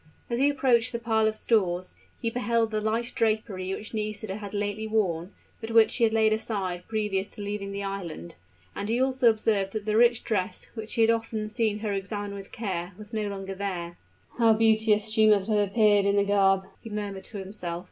As 0.31 0.39
he 0.39 0.49
approached 0.49 0.91
the 0.93 0.97
pile 0.97 1.27
of 1.27 1.35
stores, 1.35 1.93
he 2.19 2.31
beheld 2.31 2.71
the 2.71 2.81
light 2.81 3.11
drapery 3.13 3.71
which 3.71 3.93
Nisida 3.93 4.37
had 4.37 4.51
lately 4.51 4.87
worn, 4.87 5.31
but 5.59 5.69
which 5.69 5.91
she 5.91 6.03
had 6.03 6.11
laid 6.11 6.33
aside 6.33 6.87
previous 6.87 7.29
to 7.29 7.41
leaving 7.43 7.71
the 7.71 7.83
island; 7.83 8.33
and 8.75 8.89
he 8.89 8.99
also 8.99 9.29
observed 9.29 9.73
that 9.73 9.85
the 9.85 9.95
rich 9.95 10.23
dress, 10.23 10.71
which 10.73 10.95
he 10.95 11.01
had 11.01 11.11
often 11.11 11.47
seen 11.49 11.81
her 11.85 11.93
examine 11.93 12.33
with 12.33 12.51
care, 12.51 12.93
was 12.97 13.13
no 13.13 13.27
longer 13.27 13.53
there. 13.53 13.95
"How 14.39 14.53
beautiful 14.53 14.97
she 14.97 15.27
must 15.27 15.51
have 15.51 15.59
appeared 15.59 16.05
in 16.07 16.15
the 16.15 16.25
garb!" 16.25 16.63
he 16.81 16.89
murmured 16.89 17.25
to 17.25 17.37
himself. 17.37 17.79